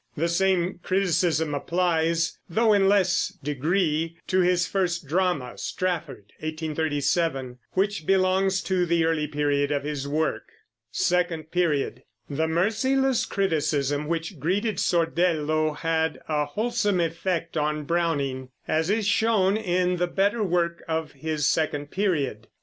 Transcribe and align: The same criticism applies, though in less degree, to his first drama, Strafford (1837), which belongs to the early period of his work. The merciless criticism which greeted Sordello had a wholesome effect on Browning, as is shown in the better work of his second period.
The 0.17 0.27
same 0.29 0.79
criticism 0.81 1.53
applies, 1.53 2.39
though 2.49 2.73
in 2.73 2.89
less 2.89 3.37
degree, 3.43 4.17
to 4.25 4.39
his 4.39 4.65
first 4.65 5.05
drama, 5.07 5.59
Strafford 5.59 6.33
(1837), 6.39 7.59
which 7.73 8.07
belongs 8.07 8.63
to 8.63 8.87
the 8.87 9.05
early 9.05 9.27
period 9.27 9.71
of 9.71 9.83
his 9.83 10.07
work. 10.07 10.47
The 10.91 12.03
merciless 12.47 13.27
criticism 13.27 14.07
which 14.07 14.39
greeted 14.39 14.79
Sordello 14.79 15.73
had 15.77 16.19
a 16.27 16.45
wholesome 16.45 16.99
effect 16.99 17.55
on 17.55 17.83
Browning, 17.83 18.49
as 18.67 18.89
is 18.89 19.05
shown 19.05 19.55
in 19.55 19.97
the 19.97 20.07
better 20.07 20.41
work 20.43 20.83
of 20.87 21.11
his 21.11 21.47
second 21.47 21.91
period. 21.91 22.47